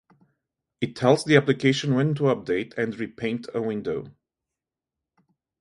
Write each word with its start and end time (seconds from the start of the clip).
It 0.81 0.95
tells 0.95 1.25
the 1.25 1.35
application 1.37 1.93
when 1.93 2.15
to 2.15 2.23
update 2.23 2.75
and 2.75 2.99
repaint 2.99 3.47
a 3.53 3.61
window. 3.61 4.07